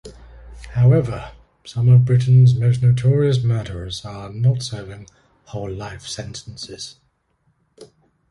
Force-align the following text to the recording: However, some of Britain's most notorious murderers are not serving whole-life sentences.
However, 0.71 1.31
some 1.63 1.87
of 1.87 2.05
Britain's 2.05 2.55
most 2.55 2.81
notorious 2.81 3.43
murderers 3.43 4.03
are 4.03 4.31
not 4.31 4.63
serving 4.63 5.07
whole-life 5.45 6.07
sentences. 6.07 6.95